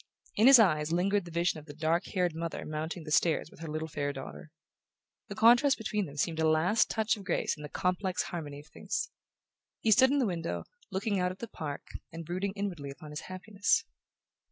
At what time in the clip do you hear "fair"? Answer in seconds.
3.87-4.11